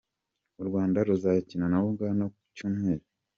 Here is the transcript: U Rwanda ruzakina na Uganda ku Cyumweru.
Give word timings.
U 0.61 0.63
Rwanda 0.67 0.97
ruzakina 1.07 1.65
na 1.71 1.79
Uganda 1.91 2.25
ku 2.33 2.39
Cyumweru. 2.55 3.05